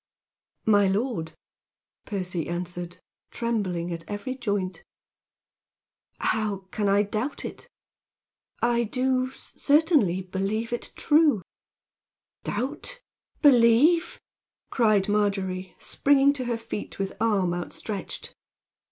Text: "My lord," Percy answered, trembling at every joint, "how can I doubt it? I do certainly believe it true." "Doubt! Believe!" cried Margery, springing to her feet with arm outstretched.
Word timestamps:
"My 0.65 0.87
lord," 0.87 1.33
Percy 2.07 2.47
answered, 2.49 2.97
trembling 3.29 3.93
at 3.93 4.03
every 4.09 4.33
joint, 4.33 4.83
"how 6.17 6.65
can 6.71 6.89
I 6.89 7.03
doubt 7.03 7.45
it? 7.45 7.67
I 8.63 8.83
do 8.83 9.29
certainly 9.35 10.23
believe 10.23 10.73
it 10.73 10.91
true." 10.95 11.43
"Doubt! 12.43 13.03
Believe!" 13.43 14.19
cried 14.71 15.07
Margery, 15.07 15.75
springing 15.77 16.33
to 16.33 16.45
her 16.45 16.57
feet 16.57 16.97
with 16.97 17.13
arm 17.21 17.53
outstretched. 17.53 18.33